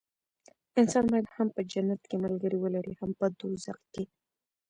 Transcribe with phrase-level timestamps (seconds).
[0.81, 4.03] انسان باید هم په جنت کې ملګري ولري هم په دوزخ کې.